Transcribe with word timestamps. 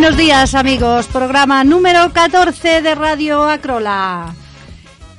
buenos 0.00 0.16
días 0.16 0.54
amigos. 0.54 1.08
Programa 1.08 1.64
número 1.64 2.12
14 2.12 2.82
de 2.82 2.94
Radio 2.94 3.42
Acrola. 3.42 4.32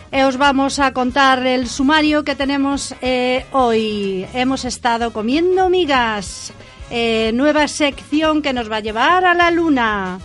E 0.07 0.23
os 0.23 0.39
vamos 0.39 0.79
a 0.79 0.95
contar 0.95 1.43
el 1.43 1.67
sumario 1.67 2.23
que 2.23 2.31
tenemos 2.31 2.95
eh, 3.03 3.43
hoy. 3.51 4.25
Hemos 4.31 4.63
estado 4.63 5.11
comiendo 5.11 5.67
migas. 5.67 6.55
Eh, 6.89 7.31
nueva 7.35 7.67
sección 7.67 8.41
que 8.41 8.53
nos 8.55 8.71
va 8.71 8.77
a 8.77 8.79
llevar 8.79 9.25
a 9.25 9.33
la 9.33 9.51
luna. 9.51 10.23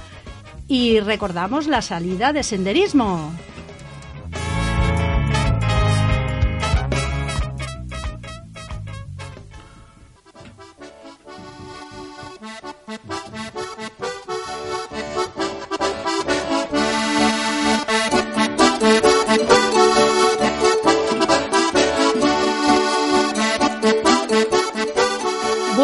Y 0.69 1.01
recordamos 1.01 1.67
la 1.67 1.83
salida 1.83 2.33
de 2.33 2.45
senderismo. 2.45 3.35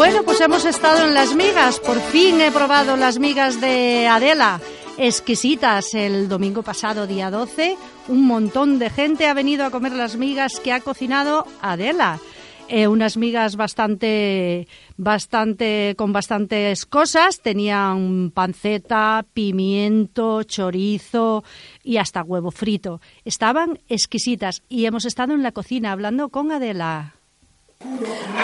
Bueno, 0.01 0.23
pues 0.23 0.41
hemos 0.41 0.65
estado 0.65 1.05
en 1.05 1.13
las 1.13 1.35
migas. 1.35 1.79
Por 1.79 1.99
fin 1.99 2.41
he 2.41 2.51
probado 2.51 2.97
las 2.97 3.19
migas 3.19 3.61
de 3.61 4.07
Adela. 4.07 4.59
Exquisitas. 4.97 5.93
El 5.93 6.27
domingo 6.27 6.63
pasado, 6.63 7.05
día 7.05 7.29
12, 7.29 7.77
un 8.07 8.25
montón 8.25 8.79
de 8.79 8.89
gente 8.89 9.27
ha 9.27 9.35
venido 9.35 9.63
a 9.63 9.69
comer 9.69 9.91
las 9.91 10.15
migas 10.15 10.59
que 10.59 10.73
ha 10.73 10.79
cocinado 10.79 11.45
Adela. 11.61 12.19
Eh, 12.67 12.87
unas 12.87 13.15
migas 13.15 13.55
bastante, 13.57 14.67
bastante, 14.97 15.93
con 15.95 16.11
bastantes 16.11 16.87
cosas. 16.87 17.39
Tenían 17.39 18.31
panceta, 18.31 19.23
pimiento, 19.35 20.41
chorizo 20.41 21.43
y 21.83 21.97
hasta 21.97 22.23
huevo 22.23 22.49
frito. 22.49 23.01
Estaban 23.23 23.77
exquisitas 23.87 24.63
y 24.67 24.87
hemos 24.87 25.05
estado 25.05 25.35
en 25.35 25.43
la 25.43 25.51
cocina 25.51 25.91
hablando 25.91 26.29
con 26.29 26.51
Adela. 26.51 27.20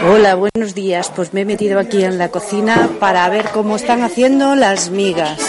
Hola, 0.09 0.35
buenos 0.35 0.73
días. 0.73 1.11
Pues 1.15 1.33
me 1.33 1.41
he 1.41 1.45
metido 1.45 1.79
aquí 1.79 2.03
en 2.03 2.17
la 2.17 2.29
cocina 2.29 2.89
para 2.99 3.27
ver 3.29 3.49
cómo 3.53 3.75
están 3.75 4.01
haciendo 4.03 4.55
las 4.55 4.89
migas. 4.89 5.39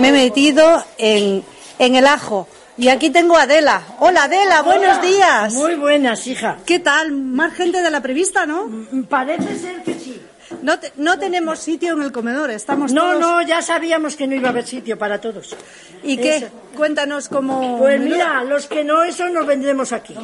Me 0.00 0.08
he 0.08 0.12
metido 0.12 0.84
en, 0.98 1.44
en 1.78 1.94
el 1.96 2.06
ajo. 2.06 2.48
Y 2.76 2.88
aquí 2.88 3.10
tengo 3.10 3.36
a 3.36 3.42
Adela. 3.42 3.82
Hola 3.98 4.24
Adela, 4.24 4.62
buenos 4.62 5.02
días. 5.02 5.54
Muy 5.54 5.74
buenas, 5.74 6.26
hija. 6.26 6.58
¿Qué 6.64 6.78
tal? 6.78 7.12
Más 7.12 7.52
gente 7.52 7.82
de 7.82 7.90
la 7.90 8.00
prevista, 8.00 8.46
¿no? 8.46 8.70
Parece 9.08 9.58
ser 9.58 9.82
que 9.82 9.94
sí. 9.94 10.20
No, 10.62 10.78
te- 10.80 10.92
no 10.96 11.18
tenemos 11.18 11.58
sitio 11.60 11.92
en 11.94 12.02
el 12.02 12.12
comedor, 12.12 12.50
estamos 12.50 12.92
No, 12.92 13.02
todos... 13.02 13.20
no, 13.20 13.42
ya 13.42 13.62
sabíamos 13.62 14.16
que 14.16 14.26
no 14.26 14.34
iba 14.34 14.48
a 14.48 14.50
haber 14.50 14.66
sitio 14.66 14.98
para 14.98 15.20
todos. 15.20 15.56
¿Y 16.02 16.16
qué? 16.16 16.36
Eso. 16.36 16.48
Cuéntanos 16.76 17.28
cómo... 17.28 17.78
Pues 17.78 18.00
mira, 18.00 18.42
los 18.44 18.66
que 18.66 18.82
no, 18.82 19.02
eso 19.04 19.28
nos 19.28 19.46
vendremos 19.46 19.92
aquí. 19.92 20.14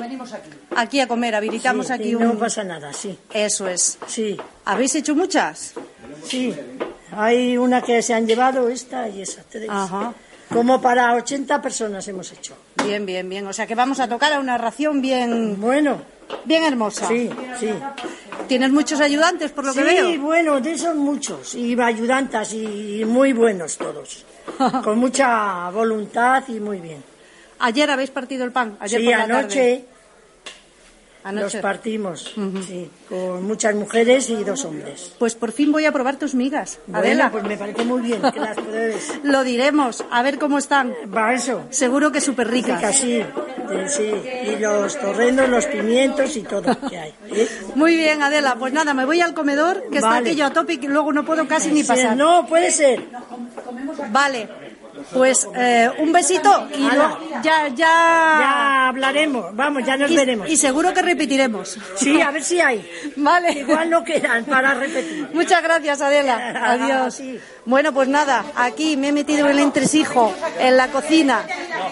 Aquí 0.74 1.00
a 1.00 1.06
comer, 1.08 1.34
habilitamos 1.36 1.86
Sí, 1.86 1.92
aquí 1.92 2.08
y 2.10 2.14
un... 2.16 2.24
No 2.24 2.34
pasa 2.38 2.64
nada, 2.64 2.92
sí. 2.92 3.16
Eso 3.32 3.68
es. 3.68 3.98
Sí, 4.06 4.36
¿Habéis 4.64 4.94
hecho 4.96 5.14
muchas? 5.14 5.74
sí. 6.24 6.54
Hay 7.18 7.56
una 7.56 7.80
que 7.80 8.02
se 8.02 8.12
han 8.12 8.26
llevado, 8.26 8.68
esta 8.68 9.08
y 9.08 9.22
esa, 9.22 9.42
tres. 9.48 9.68
Ajá. 9.70 10.12
Como 10.52 10.82
para 10.82 11.14
80 11.14 11.62
personas 11.62 12.06
hemos 12.08 12.30
hecho. 12.32 12.54
Bien, 12.84 13.06
bien, 13.06 13.28
bien. 13.28 13.46
O 13.46 13.52
sea 13.52 13.66
que 13.66 13.74
vamos 13.74 14.00
a 14.00 14.08
tocar 14.08 14.32
a 14.34 14.40
una 14.40 14.58
ración 14.58 15.00
bien, 15.00 15.58
Bueno, 15.58 16.02
bien 16.44 16.64
hermosa. 16.64 17.08
sí, 17.08 17.30
sí. 17.58 17.70
¿Tienes 18.48 18.70
muchos 18.70 19.00
ayudantes, 19.00 19.50
por 19.52 19.64
lo 19.64 19.72
que 19.74 19.80
Sí, 19.80 19.86
veo? 19.86 20.20
bueno, 20.22 20.60
de 20.60 20.72
esos 20.72 20.94
muchos. 20.94 21.54
Y 21.54 21.78
ayudantas 21.80 22.52
y 22.54 23.02
muy 23.06 23.32
buenos 23.32 23.76
todos. 23.76 24.24
Con 24.84 24.98
mucha 24.98 25.68
voluntad 25.70 26.44
y 26.48 26.60
muy 26.60 26.80
bien. 26.80 27.02
Ayer 27.58 27.90
habéis 27.90 28.10
partido 28.10 28.44
el 28.44 28.52
pan. 28.52 28.76
Ayer 28.80 29.00
sí, 29.00 29.06
por 29.06 29.16
la 29.18 29.24
anoche... 29.24 29.56
tarde. 29.78 29.84
Los 31.32 31.42
Anoche. 31.42 31.58
partimos, 31.58 32.34
sí, 32.68 32.88
con 33.08 33.42
muchas 33.42 33.74
mujeres 33.74 34.30
y 34.30 34.44
dos 34.44 34.64
hombres. 34.64 35.12
Pues 35.18 35.34
por 35.34 35.50
fin 35.50 35.72
voy 35.72 35.84
a 35.84 35.90
probar 35.90 36.20
tus 36.20 36.36
migas. 36.36 36.78
Bueno, 36.86 37.00
Adela, 37.04 37.32
pues 37.32 37.42
me 37.42 37.56
parece 37.56 37.84
muy 37.84 38.00
bien 38.00 38.22
que 38.32 38.38
las 38.38 38.56
pruebes. 38.56 39.12
lo 39.24 39.42
diremos. 39.42 40.04
A 40.12 40.22
ver 40.22 40.38
cómo 40.38 40.56
están. 40.58 40.94
Va 41.12 41.34
eso, 41.34 41.64
Seguro 41.70 42.12
que 42.12 42.20
súper 42.20 42.46
ricas. 42.46 42.76
ricas, 42.80 42.96
sí, 42.96 43.24
sí. 43.88 44.12
Y 44.44 44.56
los 44.56 44.98
torrendos, 44.98 45.48
los 45.48 45.66
pimientos 45.66 46.36
y 46.36 46.42
todo 46.42 46.76
que 46.88 46.98
hay. 46.98 47.14
¿eh? 47.32 47.48
Muy 47.74 47.96
bien, 47.96 48.22
Adela. 48.22 48.56
Pues 48.58 48.72
nada, 48.72 48.94
me 48.94 49.04
voy 49.04 49.20
al 49.20 49.34
comedor, 49.34 49.82
que 49.90 49.96
está 49.96 50.08
Vale. 50.10 50.30
aquello 50.30 50.46
a 50.46 50.50
tope 50.50 50.74
y 50.74 50.78
que 50.78 50.88
luego 50.88 51.12
no 51.12 51.24
puedo 51.24 51.46
casi 51.46 51.70
ni 51.70 51.82
Sí, 51.82 51.88
pasar. 51.88 52.16
No, 52.16 52.46
puede 52.46 52.70
ser. 52.70 53.04
Vale. 54.10 54.48
Pues 55.12 55.46
eh, 55.54 55.90
un 55.98 56.10
besito 56.10 56.68
y 56.74 56.80
luego 56.80 57.18
ya, 57.42 57.68
ya... 57.68 57.74
Ya 57.76 58.88
hablaremos, 58.88 59.54
vamos, 59.54 59.84
ya 59.84 59.96
nos 59.96 60.10
Y- 60.10 60.16
veremos. 60.16 60.48
y 60.48 60.56
seguro 60.56 60.92
que 60.94 61.02
repetiremos. 61.02 61.78
Sí, 61.96 62.20
a 62.20 62.30
ver 62.30 62.42
si 62.42 62.60
hay. 62.60 62.88
Vale. 63.16 63.52
Igual 63.52 63.90
no 63.90 64.02
quedan 64.02 64.44
para 64.46 64.72
repetir. 64.74 65.28
Muchas 65.34 65.62
gracias, 65.62 66.00
Adela. 66.00 66.36
Adiós. 66.72 67.14
Sí. 67.14 67.38
Bueno, 67.66 67.92
pues 67.92 68.08
nada, 68.08 68.44
aquí 68.56 68.96
me 68.96 69.08
he 69.08 69.12
metido 69.12 69.46
en 69.46 69.52
el 69.52 69.58
entresijo, 69.58 70.32
en 70.58 70.76
la 70.76 70.88
cocina. 70.88 71.42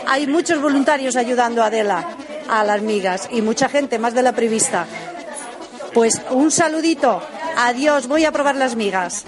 Hay 0.06 0.26
muchos 0.26 0.60
voluntarios 0.60 1.16
ayudando 1.16 1.62
a 1.62 1.66
Adela, 1.66 2.16
a 2.48 2.64
las 2.64 2.82
migas, 2.82 3.28
y 3.30 3.42
mucha 3.42 3.68
gente, 3.68 3.98
más 3.98 4.14
de 4.14 4.22
la 4.22 4.32
prevista. 4.32 4.86
Pues 5.92 6.20
un 6.30 6.50
saludito. 6.50 7.22
Adiós, 7.56 8.08
voy 8.08 8.24
a 8.24 8.32
probar 8.32 8.56
las 8.56 8.74
migas. 8.76 9.24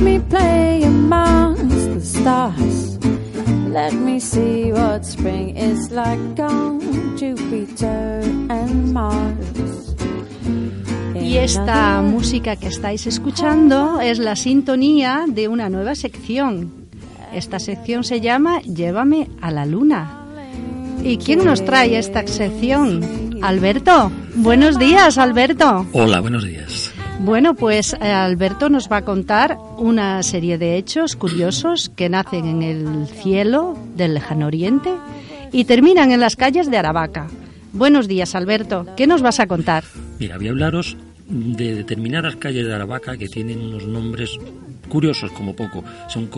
Me 0.00 0.20
play 0.20 0.82
amongst 0.84 1.94
the 1.94 2.00
stars. 2.00 2.98
Let 3.68 3.94
me 3.94 4.20
see 4.20 4.72
what 4.72 5.04
spring 5.04 5.56
is 5.56 5.90
like 5.90 6.38
on 6.40 6.80
Jupiter 7.16 8.22
and 8.48 8.92
Mars. 8.92 9.94
Y 11.20 11.36
esta 11.36 12.00
música 12.00 12.56
que 12.56 12.68
estáis 12.68 13.06
escuchando 13.06 14.00
es 14.00 14.18
la 14.18 14.34
sintonía 14.34 15.26
de 15.28 15.48
una 15.48 15.68
nueva 15.68 15.94
sección. 15.94 16.88
Esta 17.34 17.58
sección 17.58 18.04
se 18.04 18.20
llama 18.20 18.62
Llévame 18.62 19.28
a 19.42 19.50
la 19.50 19.66
luna. 19.66 20.24
¿Y 21.04 21.18
quién 21.18 21.44
nos 21.44 21.64
trae 21.64 21.98
esta 21.98 22.26
sección? 22.26 23.38
Alberto. 23.42 24.10
Buenos 24.36 24.78
días, 24.78 25.18
Alberto. 25.18 25.86
Hola, 25.92 26.20
buenos 26.20 26.44
días. 26.44 26.87
Bueno, 27.20 27.54
pues 27.54 27.94
eh, 27.94 28.10
Alberto 28.10 28.68
nos 28.68 28.90
va 28.90 28.98
a 28.98 29.04
contar 29.04 29.58
una 29.76 30.22
serie 30.22 30.56
de 30.56 30.76
hechos 30.76 31.16
curiosos 31.16 31.90
que 31.96 32.08
nacen 32.08 32.46
en 32.46 32.62
el 32.62 33.06
cielo 33.08 33.76
del 33.96 34.14
lejano 34.14 34.46
oriente 34.46 34.90
y 35.50 35.64
terminan 35.64 36.12
en 36.12 36.20
las 36.20 36.36
calles 36.36 36.70
de 36.70 36.78
Aravaca. 36.78 37.26
Buenos 37.72 38.06
días, 38.06 38.36
Alberto. 38.36 38.86
¿Qué 38.96 39.06
nos 39.06 39.20
vas 39.20 39.40
a 39.40 39.48
contar? 39.48 39.84
Mira, 40.20 40.38
voy 40.38 40.46
a 40.46 40.50
hablaros 40.50 40.96
de 41.28 41.74
determinadas 41.74 42.36
calles 42.36 42.66
de 42.66 42.74
Aravaca 42.74 43.16
que 43.16 43.28
tienen 43.28 43.60
unos 43.60 43.86
nombres 43.86 44.38
curiosos 44.88 45.32
como 45.32 45.54
poco. 45.54 45.84
Son 46.08 46.28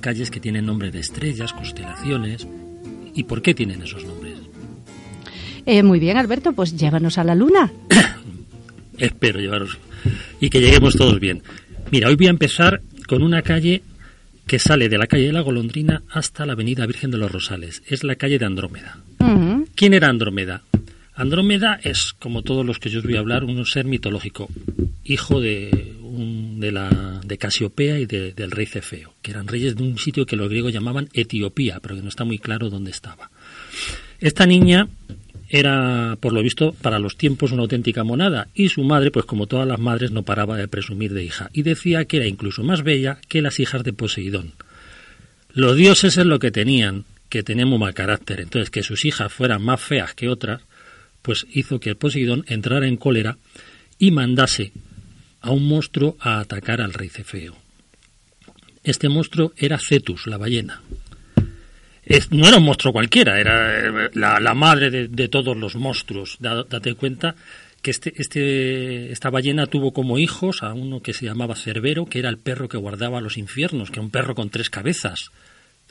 calles 0.00 0.30
que 0.30 0.38
tienen 0.38 0.66
nombres 0.66 0.92
de 0.92 1.00
estrellas, 1.00 1.52
constelaciones. 1.54 2.46
¿Y 3.14 3.24
por 3.24 3.40
qué 3.40 3.54
tienen 3.54 3.82
esos 3.82 4.04
nombres? 4.04 4.34
Eh, 5.64 5.82
muy 5.82 5.98
bien, 5.98 6.18
Alberto, 6.18 6.52
pues 6.52 6.76
llévanos 6.76 7.18
a 7.18 7.24
la 7.24 7.34
luna. 7.34 7.72
Espero 8.98 9.40
llevaros 9.40 9.78
y 10.40 10.50
que 10.50 10.60
lleguemos 10.60 10.94
todos 10.96 11.18
bien. 11.20 11.42
Mira, 11.90 12.08
hoy 12.08 12.16
voy 12.16 12.26
a 12.26 12.30
empezar 12.30 12.80
con 13.06 13.22
una 13.22 13.42
calle 13.42 13.82
que 14.46 14.58
sale 14.58 14.88
de 14.88 14.98
la 14.98 15.06
calle 15.06 15.26
de 15.26 15.32
la 15.32 15.40
Golondrina 15.40 16.02
hasta 16.10 16.46
la 16.46 16.52
avenida 16.52 16.86
Virgen 16.86 17.10
de 17.10 17.18
los 17.18 17.30
Rosales. 17.30 17.82
Es 17.86 18.04
la 18.04 18.14
calle 18.16 18.38
de 18.38 18.44
Andrómeda. 18.46 18.98
¿Quién 19.74 19.92
era 19.94 20.08
Andrómeda? 20.08 20.62
Andrómeda 21.14 21.80
es, 21.82 22.12
como 22.12 22.42
todos 22.42 22.64
los 22.64 22.78
que 22.78 22.90
yo 22.90 22.98
os 23.00 23.04
voy 23.04 23.16
a 23.16 23.20
hablar, 23.20 23.42
un 23.44 23.64
ser 23.66 23.86
mitológico, 23.86 24.48
hijo 25.04 25.40
de, 25.40 25.94
un- 26.02 26.60
de, 26.60 26.70
la, 26.72 27.20
de 27.24 27.38
Casiopea 27.38 27.98
y 27.98 28.06
de- 28.06 28.32
del 28.32 28.50
rey 28.50 28.66
Cefeo, 28.66 29.14
que 29.22 29.30
eran 29.30 29.48
reyes 29.48 29.76
de 29.76 29.82
un 29.82 29.98
sitio 29.98 30.26
que 30.26 30.36
los 30.36 30.48
griegos 30.48 30.72
llamaban 30.72 31.08
Etiopía, 31.14 31.80
pero 31.80 31.96
que 31.96 32.02
no 32.02 32.08
está 32.08 32.24
muy 32.24 32.38
claro 32.38 32.68
dónde 32.70 32.90
estaba. 32.90 33.30
Esta 34.20 34.46
niña 34.46 34.88
era, 35.48 36.16
por 36.20 36.32
lo 36.32 36.42
visto, 36.42 36.72
para 36.82 36.98
los 36.98 37.16
tiempos 37.16 37.52
una 37.52 37.62
auténtica 37.62 38.04
monada, 38.04 38.48
y 38.54 38.68
su 38.68 38.82
madre, 38.82 39.10
pues 39.10 39.26
como 39.26 39.46
todas 39.46 39.66
las 39.66 39.78
madres, 39.78 40.10
no 40.10 40.22
paraba 40.22 40.56
de 40.56 40.68
presumir 40.68 41.12
de 41.12 41.24
hija, 41.24 41.50
y 41.52 41.62
decía 41.62 42.04
que 42.04 42.18
era 42.18 42.26
incluso 42.26 42.62
más 42.62 42.82
bella 42.82 43.18
que 43.28 43.42
las 43.42 43.60
hijas 43.60 43.84
de 43.84 43.92
Poseidón. 43.92 44.52
Los 45.52 45.76
dioses 45.76 46.16
es 46.16 46.26
lo 46.26 46.38
que 46.38 46.50
tenían, 46.50 47.04
que 47.28 47.42
tenían 47.42 47.68
muy 47.68 47.78
mal 47.78 47.94
carácter, 47.94 48.40
entonces 48.40 48.70
que 48.70 48.82
sus 48.82 49.04
hijas 49.04 49.32
fueran 49.32 49.62
más 49.62 49.80
feas 49.80 50.14
que 50.14 50.28
otras, 50.28 50.62
pues 51.22 51.46
hizo 51.52 51.80
que 51.80 51.90
el 51.90 51.96
Poseidón 51.96 52.44
entrara 52.48 52.86
en 52.86 52.96
cólera 52.96 53.38
y 53.98 54.10
mandase 54.10 54.72
a 55.40 55.50
un 55.50 55.66
monstruo 55.68 56.16
a 56.20 56.40
atacar 56.40 56.80
al 56.80 56.92
rey 56.92 57.08
Cefeo. 57.08 57.56
Este 58.84 59.08
monstruo 59.08 59.52
era 59.56 59.78
Cetus, 59.78 60.26
la 60.26 60.38
ballena, 60.38 60.82
no 62.30 62.46
era 62.46 62.58
un 62.58 62.64
monstruo 62.64 62.92
cualquiera, 62.92 63.40
era 63.40 63.80
eh, 63.80 64.10
la, 64.14 64.54
madre 64.54 65.08
de, 65.08 65.28
todos 65.28 65.56
los 65.56 65.76
monstruos. 65.76 66.36
Date 66.40 66.94
cuenta 66.94 67.34
que 67.82 67.90
este, 67.90 68.12
este, 68.16 69.12
esta 69.12 69.30
ballena 69.30 69.66
tuvo 69.66 69.92
como 69.92 70.18
hijos 70.18 70.62
a 70.62 70.72
uno 70.72 71.00
que 71.00 71.12
se 71.12 71.26
llamaba 71.26 71.56
Cerbero, 71.56 72.06
que 72.06 72.20
era 72.20 72.28
el 72.28 72.38
perro 72.38 72.68
que 72.68 72.76
guardaba 72.76 73.20
los 73.20 73.36
infiernos, 73.36 73.90
que 73.90 73.96
era 73.96 74.02
un 74.02 74.10
perro 74.10 74.34
con 74.34 74.50
tres 74.50 74.70
cabezas. 74.70 75.30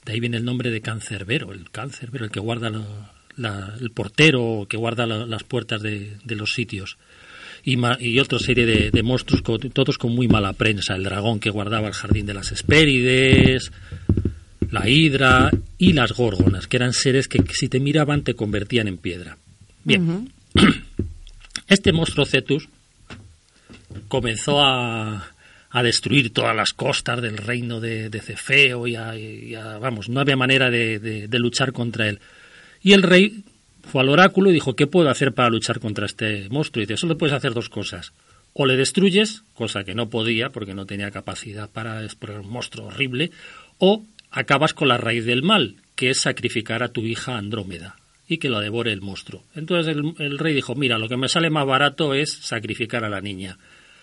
De 0.05 0.13
ahí 0.13 0.19
viene 0.19 0.37
el 0.37 0.45
nombre 0.45 0.71
de 0.71 0.81
Cancerbero, 0.81 1.51
el 1.51 1.69
Cancerbero, 1.71 2.25
el 2.25 2.31
que 2.31 2.39
guarda 2.39 2.69
el 2.69 3.91
portero, 3.91 4.67
que 4.69 4.77
guarda 4.77 5.05
las 5.05 5.43
puertas 5.43 5.81
de, 5.81 6.17
los 6.27 6.53
sitios. 6.53 6.97
Y, 7.63 7.77
y, 7.99 8.19
otra 8.19 8.37
serie 8.39 8.65
de, 8.65 8.91
de 8.91 9.03
monstruos, 9.03 9.41
todos 9.73 9.97
con 9.97 10.13
muy 10.13 10.27
mala 10.27 10.53
prensa. 10.53 10.95
El 10.95 11.03
dragón 11.03 11.39
que 11.39 11.49
guardaba 11.49 11.87
el 11.87 11.93
jardín 11.93 12.27
de 12.27 12.35
las 12.35 12.51
Hespérides, 12.51 13.71
la 14.75 14.89
hidra 14.89 15.51
y 15.77 15.93
las 15.93 16.11
górgonas, 16.11 16.67
que 16.67 16.75
eran 16.75 16.91
seres 16.91 17.29
que 17.29 17.41
si 17.53 17.69
te 17.69 17.79
miraban 17.79 18.23
te 18.23 18.35
convertían 18.35 18.89
en 18.89 18.97
piedra. 18.97 19.37
Bien, 19.85 20.29
este 21.67 21.93
monstruo 21.93 22.25
Cetus 22.25 22.67
comenzó 24.09 24.61
a, 24.61 25.31
a, 25.69 25.83
destruir 25.83 26.33
todas 26.33 26.53
las 26.53 26.73
costas 26.73 27.21
del 27.21 27.37
reino 27.37 27.79
de, 27.79 28.09
Cefeo 28.21 28.85
y, 28.85 29.55
vamos, 29.79 30.09
no 30.09 30.19
había 30.19 30.35
manera 30.35 30.69
de, 30.69 30.99
de, 30.99 31.39
luchar 31.39 31.71
contra 31.71 32.09
él. 32.09 32.19
Y 32.83 32.91
el 32.91 33.03
rey 33.03 33.45
fue 33.89 34.01
al 34.01 34.09
oráculo 34.09 34.49
y 34.49 34.53
dijo, 34.53 34.75
¿qué 34.75 34.87
puedo 34.87 35.09
hacer 35.09 35.33
para 35.33 35.49
luchar 35.49 35.79
contra 35.79 36.05
este 36.05 36.49
monstruo? 36.49 36.83
Y 36.83 36.85
dice, 36.85 36.97
solo 36.97 37.17
puedes 37.17 37.35
hacer 37.35 37.53
dos 37.53 37.69
cosas. 37.69 38.11
O 38.51 38.65
le 38.65 38.75
destruyes, 38.75 39.43
cosa 39.53 39.85
que 39.85 39.95
no 39.95 40.09
podía 40.09 40.49
porque 40.49 40.73
no 40.73 40.85
tenía 40.85 41.11
capacidad 41.11 41.69
para, 41.69 42.03
es 42.03 42.17
un 42.21 42.49
monstruo 42.49 42.87
horrible, 42.87 43.31
o 43.77 44.03
acabas 44.31 44.73
con 44.73 44.87
la 44.87 44.97
raíz 44.97 45.25
del 45.25 45.43
mal, 45.43 45.75
que 45.95 46.09
es 46.09 46.21
sacrificar 46.21 46.83
a 46.83 46.89
tu 46.89 47.01
hija 47.01 47.37
Andrómeda 47.37 47.95
y 48.27 48.37
que 48.37 48.49
lo 48.49 48.59
devore 48.59 48.91
el 48.91 49.01
monstruo. 49.01 49.43
Entonces 49.55 49.95
el, 49.95 50.39
rey 50.39 50.53
dijo, 50.53 50.75
mira, 50.75 50.97
lo 50.97 51.07
que 51.07 51.17
me 51.17 51.29
sale 51.29 51.49
más 51.49 51.65
barato 51.65 52.13
es 52.13 52.31
sacrificar 52.31 53.03
a 53.03 53.09
la 53.09 53.21
niña. 53.21 53.57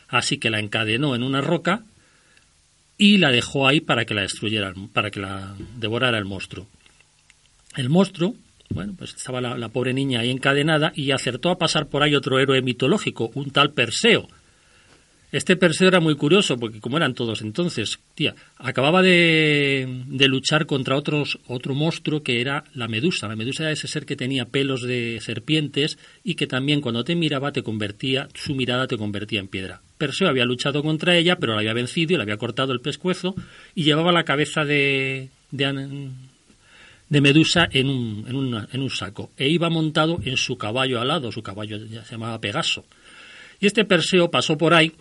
Así 0.08 0.38
que 0.38 0.50
la 0.50 0.60
encadenó 0.60 1.14
en 1.14 1.22
una 1.22 1.40
roca 1.40 1.82
y 2.98 3.18
la 3.18 3.30
dejó 3.30 3.66
ahí 3.66 3.80
para 3.80 4.04
que 4.04 4.14
la 4.14 4.22
destruyera, 4.22 4.72
para 4.92 5.10
que 5.10 5.20
la 5.20 5.54
devorara 5.76 6.18
el 6.18 6.24
monstruo. 6.24 6.68
El 7.76 7.88
monstruo, 7.88 8.36
bueno, 8.68 8.94
pues 8.96 9.14
estaba 9.14 9.40
la, 9.40 9.56
la 9.56 9.70
pobre 9.70 9.92
niña 9.92 10.20
ahí 10.20 10.30
encadenada 10.30 10.92
y 10.94 11.10
acertó 11.10 11.50
a 11.50 11.58
pasar 11.58 11.88
por 11.88 12.02
ahí 12.02 12.14
otro 12.14 12.38
héroe 12.38 12.62
mitológico, 12.62 13.30
un 13.34 13.50
tal 13.50 13.72
Perseo, 13.72 14.28
este 15.32 15.56
Perseo 15.56 15.88
era 15.88 15.98
muy 15.98 16.14
curioso, 16.14 16.58
porque 16.58 16.78
como 16.78 16.98
eran 16.98 17.14
todos 17.14 17.40
entonces, 17.40 17.98
tía, 18.14 18.34
acababa 18.58 19.00
de, 19.00 20.02
de, 20.06 20.28
luchar 20.28 20.66
contra 20.66 20.94
otros, 20.94 21.38
otro 21.46 21.74
monstruo 21.74 22.22
que 22.22 22.42
era 22.42 22.64
la 22.74 22.86
medusa. 22.86 23.28
La 23.28 23.36
medusa 23.36 23.62
era 23.62 23.72
ese 23.72 23.88
ser 23.88 24.04
que 24.04 24.14
tenía 24.14 24.44
pelos 24.44 24.82
de 24.82 25.18
serpientes 25.22 25.98
y 26.22 26.34
que 26.34 26.46
también 26.46 26.82
cuando 26.82 27.02
te 27.02 27.16
miraba 27.16 27.50
te 27.50 27.62
convertía, 27.62 28.28
su 28.34 28.54
mirada 28.54 28.86
te 28.86 28.98
convertía 28.98 29.40
en 29.40 29.48
piedra. 29.48 29.80
Perseo 29.96 30.28
había 30.28 30.44
luchado 30.44 30.82
contra 30.82 31.16
ella, 31.16 31.36
pero 31.36 31.54
la 31.54 31.60
había 31.60 31.72
vencido 31.72 32.12
y 32.12 32.16
le 32.16 32.24
había 32.24 32.36
cortado 32.36 32.74
el 32.74 32.80
pescuezo 32.80 33.34
y 33.74 33.84
llevaba 33.84 34.12
la 34.12 34.24
cabeza 34.24 34.66
de, 34.66 35.30
de, 35.50 36.10
de 37.08 37.20
Medusa 37.22 37.68
en 37.70 37.88
un, 37.88 38.24
en, 38.28 38.36
una, 38.36 38.68
en 38.70 38.82
un 38.82 38.90
saco 38.90 39.30
e 39.38 39.48
iba 39.48 39.70
montado 39.70 40.20
en 40.24 40.36
su 40.36 40.58
caballo 40.58 41.00
alado, 41.00 41.32
su 41.32 41.42
caballo 41.42 41.78
ya 41.78 42.04
se 42.04 42.12
llamaba 42.12 42.38
Pegaso. 42.38 42.84
Y 43.60 43.66
este 43.66 43.86
Perseo 43.86 44.30
pasó 44.30 44.58
por 44.58 44.74
ahí 44.74 44.92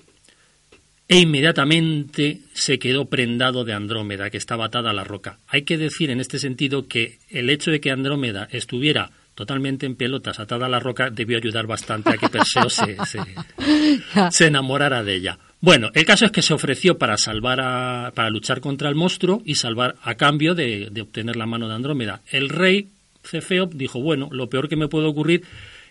e 1.12 1.20
inmediatamente 1.20 2.40
se 2.54 2.80
quedó 2.80 3.04
prendado 3.04 3.66
de 3.66 3.74
Andrómeda, 3.74 4.30
que 4.30 4.38
estaba 4.38 4.68
atada 4.68 4.92
a 4.92 4.94
la 4.94 5.04
roca. 5.04 5.40
Hay 5.50 5.64
que 5.64 5.78
decir 5.78 6.10
en 6.10 6.22
este 6.22 6.40
sentido 6.40 6.88
que 6.88 7.18
el 7.30 7.50
hecho 7.50 7.70
de 7.70 7.82
que 7.82 7.92
Andrómeda 7.92 8.48
estuviera 8.50 9.12
totalmente 9.36 9.86
en 9.86 9.98
pelotas 9.98 10.40
atada 10.40 10.68
a 10.68 10.70
la 10.70 10.80
roca 10.80 11.10
debió 11.10 11.38
ayudar 11.38 11.68
bastante 11.68 12.12
a 12.12 12.18
que 12.18 12.30
Perseo 12.30 12.70
se, 12.70 12.96
se, 14.32 14.48
enamorara 14.48 15.04
de 15.04 15.16
ella. 15.16 15.38
Bueno, 15.60 15.90
el 15.96 16.06
caso 16.06 16.24
es 16.24 16.32
que 16.32 16.42
se 16.42 16.54
ofreció 16.54 16.98
para 16.98 17.18
salvar 17.18 17.60
a, 17.60 18.14
para 18.16 18.30
luchar 18.30 18.62
contra 18.62 18.88
el 18.88 18.96
monstruo 18.96 19.42
y 19.44 19.56
salvar 19.56 19.98
a 20.04 20.16
cambio 20.16 20.56
de, 20.56 20.88
de 20.92 21.02
obtener 21.02 21.36
la 21.36 21.46
mano 21.46 21.68
de 21.68 21.76
Andrómeda. 21.76 22.22
El 22.32 22.48
rey 22.48 22.88
Cefeo 23.26 23.66
dijo, 23.66 24.00
bueno, 24.00 24.30
lo 24.32 24.50
peor 24.50 24.70
que 24.70 24.78
me 24.78 24.88
puede 24.88 25.08
ocurrir 25.08 25.44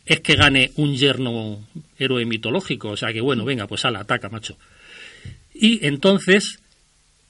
es 0.06 0.20
que 0.20 0.34
gane 0.34 0.70
un 0.76 0.96
yerno 0.96 1.61
héroe 1.99 2.25
mitológico. 2.25 2.88
O 2.88 2.96
sea 2.96 3.12
que 3.12 3.20
bueno, 3.20 3.44
venga, 3.44 3.67
pues 3.67 3.84
ala, 3.84 4.00
ataca, 4.00 4.31
macho. 4.31 4.56
Y 5.60 5.86
entonces 5.86 6.58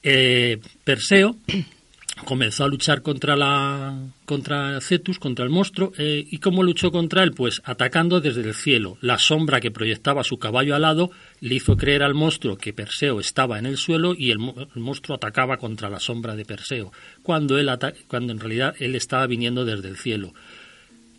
eh, 0.03 0.59
Perseo 0.85 1.35
comenzó 2.25 2.63
a 2.63 2.69
luchar 2.69 3.01
contra 3.01 3.35
la 3.35 3.93
contra 4.23 4.79
Cetus, 4.79 5.19
contra 5.19 5.43
el 5.43 5.51
monstruo, 5.51 5.91
eh, 5.97 6.25
y 6.31 6.37
cómo 6.37 6.63
luchó 6.63 6.93
contra 6.93 7.23
él, 7.23 7.33
pues 7.33 7.61
atacando 7.65 8.21
desde 8.21 8.41
el 8.41 8.55
cielo. 8.55 8.97
La 9.01 9.19
sombra 9.19 9.59
que 9.59 9.69
proyectaba 9.69 10.23
su 10.23 10.39
caballo 10.39 10.75
alado 10.75 11.11
le 11.41 11.55
hizo 11.55 11.75
creer 11.75 12.03
al 12.03 12.13
monstruo 12.13 12.55
que 12.55 12.71
Perseo 12.71 13.19
estaba 13.19 13.59
en 13.59 13.65
el 13.65 13.75
suelo 13.75 14.15
y 14.17 14.31
el, 14.31 14.39
monstruo 14.39 15.17
atacaba 15.17 15.57
contra 15.57 15.89
la 15.89 15.99
sombra 15.99 16.37
de 16.37 16.45
Perseo, 16.45 16.93
cuando 17.23 17.57
él 17.57 17.69
cuando 18.07 18.31
en 18.31 18.39
realidad 18.39 18.75
él 18.79 18.95
estaba 18.95 19.27
viniendo 19.27 19.65
desde 19.65 19.89
el 19.89 19.97
cielo. 19.97 20.33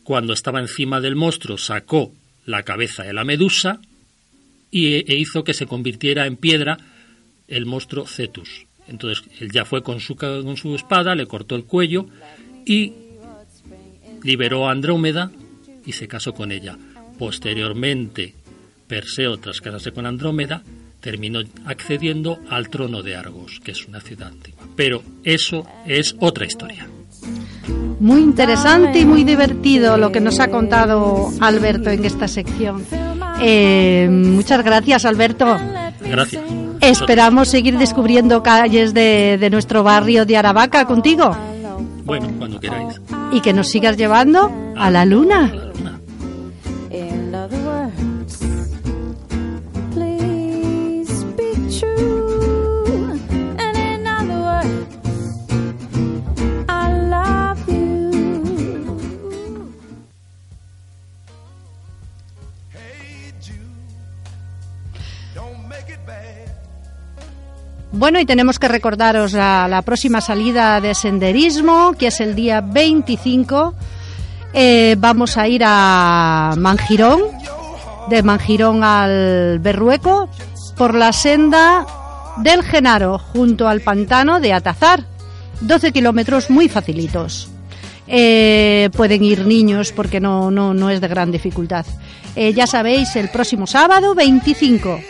Cuando 0.02 0.33
estaba 0.33 0.61
encima 0.61 1.02
del 1.02 1.14
monstruo 1.14 1.59
sacó 1.59 2.14
la 2.47 2.62
cabeza 2.62 3.02
de 3.02 3.12
la 3.12 3.25
medusa 3.25 3.81
y, 4.71 4.95
e 5.12 5.16
hizo 5.16 5.45
que 5.45 5.52
se 5.52 5.66
convirtiera 5.66 6.26
en 6.26 6.37
piedra 6.37 6.78
el 7.52 7.66
monstruo 7.66 8.06
Cetus. 8.06 8.66
Entonces 8.88 9.25
él 9.38 9.50
ya 9.52 9.64
fue 9.64 9.82
con 9.82 10.00
su, 10.00 10.16
con 10.16 10.56
su 10.56 10.75
espada, 10.75 11.14
le 11.14 11.26
cortó 11.26 11.54
el 11.54 11.64
cuello 11.64 12.06
y 12.64 12.92
liberó 14.23 14.68
a 14.68 14.73
Andrómeda 14.73 15.30
y 15.85 15.92
se 15.92 16.09
casó 16.09 16.35
con 16.35 16.50
ella. 16.50 16.76
Posteriormente, 17.18 18.35
Perseo, 18.87 19.38
tras 19.38 19.61
casarse 19.61 19.92
con 19.92 20.06
Andrómeda, 20.06 20.62
terminó 21.00 21.40
accediendo 21.66 22.38
al 22.49 22.68
trono 22.68 23.02
de 23.02 23.16
Argos, 23.16 23.61
que 23.62 23.73
es 23.73 23.87
una 23.87 24.00
ciudad 24.00 24.28
antigua. 24.28 24.66
Pero 24.76 25.02
eso 25.25 25.66
es 25.87 26.16
otra 26.21 26.47
historia. 26.47 26.88
Muy 28.00 28.21
interesante 28.21 28.99
y 29.00 29.04
muy 29.04 29.23
divertido 29.25 29.97
lo 29.97 30.11
que 30.11 30.21
nos 30.21 30.40
ha 30.40 30.49
contado 30.49 31.30
Alberto 31.40 31.90
en 31.90 32.04
esta 32.04 32.26
sección. 32.26 32.85
Eh, 33.40 34.09
muchas 34.11 34.64
gracias, 34.64 35.04
Alberto. 35.04 35.56
Gracias. 36.00 36.62
Esperamos 36.93 37.49
seguir 37.49 37.79
descubriendo 37.79 38.43
calles 38.43 38.93
de, 38.93 39.39
de 39.41 39.51
nuestro 39.51 39.83
barrio 39.83 40.27
de 40.27 40.37
Aravaca 40.37 40.87
contigo. 40.87 41.35
Bueno, 42.05 42.29
cuando 42.39 42.61
queráis. 42.61 43.01
Y 43.33 43.41
que 43.41 43.53
nos 43.53 43.69
sigas 43.69 43.97
llevando 43.97 44.51
a 44.77 44.91
la 44.91 45.05
luna. 45.05 45.53
Bueno, 68.02 68.18
y 68.18 68.26
tenemos 68.26 68.59
que 68.59 68.66
recordaros 68.66 69.32
la, 69.32 69.80
próxima 69.85 70.21
salida 70.21 70.80
de 70.80 70.92
senderismo, 70.92 71.94
que 71.97 72.09
es 72.09 72.21
el 72.21 72.35
día 72.35 72.61
25. 72.61 73.75
Eh, 74.52 74.97
vamos 74.99 75.37
a 75.37 75.47
ir 75.47 75.62
a 75.64 76.52
Mangirón, 76.59 77.21
de 78.11 78.25
Mangirón 78.25 78.82
al 78.82 79.61
Berrueco, 79.61 80.28
por 80.76 80.97
la 80.97 81.12
senda 81.12 81.87
del 82.38 82.64
Genaro, 82.64 83.18
junto 83.21 83.68
al 83.68 83.82
pantano 83.82 84.40
de 84.40 84.52
Atazar. 84.52 85.04
12 85.61 85.92
kilómetros 85.92 86.50
muy 86.50 86.68
facilitos. 86.68 87.50
Eh, 88.09 88.90
pueden 88.97 89.23
ir 89.23 89.47
niños 89.47 89.92
porque 89.92 90.18
no, 90.18 90.50
no, 90.50 90.75
no 90.75 90.90
es 90.90 91.00
de 91.00 91.06
gran 91.06 91.30
dificultad. 91.30 91.87
Eh, 92.35 92.52
ya 92.52 92.66
sabéis, 92.66 93.14
el 93.14 93.28
próximo 93.28 93.68
sábado 93.68 94.16
25. 94.16 95.00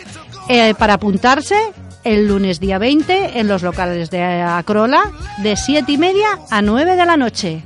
para 0.77 0.93
apuntarse, 0.93 1.55
el 2.03 2.27
lunes 2.27 2.59
día 2.59 2.77
20 2.77 3.39
en 3.39 3.47
los 3.47 3.63
locales 3.63 4.09
de 4.09 4.23
Acrola 4.23 5.11
de 5.41 5.55
7 5.55 5.91
y 5.91 5.97
media 5.97 6.39
a 6.49 6.61
9 6.61 6.95
de 6.95 7.05
la 7.05 7.17
noche. 7.17 7.63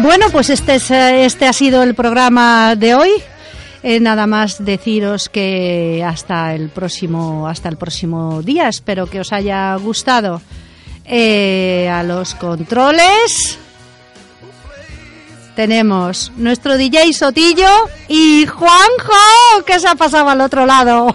Bueno, 0.00 0.26
pues 0.30 0.48
este, 0.48 0.76
es, 0.76 0.90
eh, 0.92 1.24
este 1.24 1.46
ha 1.46 1.52
sido 1.52 1.82
el 1.82 1.94
programa 1.94 2.76
de 2.76 2.94
hoy. 2.94 3.10
Eh, 3.82 4.00
nada 4.00 4.26
más 4.26 4.64
deciros 4.64 5.28
que 5.28 6.04
hasta 6.06 6.54
el 6.54 6.68
próximo 6.68 7.48
hasta 7.48 7.68
el 7.68 7.76
próximo 7.76 8.42
día. 8.42 8.68
Espero 8.68 9.06
que 9.06 9.20
os 9.20 9.32
haya 9.32 9.74
gustado. 9.76 10.40
Eh, 11.10 11.88
a 11.88 12.02
los 12.02 12.34
controles 12.34 13.58
tenemos 15.58 16.30
nuestro 16.36 16.76
DJ 16.76 17.12
Sotillo 17.12 17.66
y 18.06 18.46
Juanjo 18.46 19.64
que 19.66 19.80
se 19.80 19.88
ha 19.88 19.96
pasado 19.96 20.28
al 20.28 20.40
otro 20.40 20.64
lado. 20.64 21.12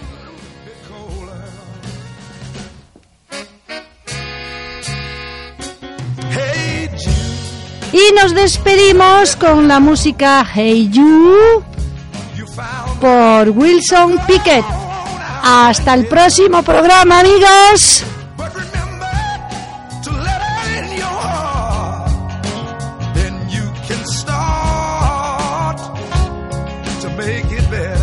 Y 7.93 8.13
nos 8.19 8.35
despedimos 8.35 9.37
con 9.37 9.69
la 9.69 9.79
música 9.79 10.45
Hey 10.53 10.89
You 10.91 11.63
por 12.99 13.49
Wilson 13.49 14.19
Pickett. 14.27 14.65
Hasta 15.41 15.93
el 15.93 16.05
próximo 16.07 16.63
programa, 16.63 17.21
amigos. 17.21 18.03
make 27.25 27.51
it 27.51 27.71
better. 27.71 28.02